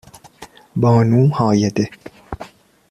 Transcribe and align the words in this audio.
بانو 0.75 1.25
هایده 1.27 1.89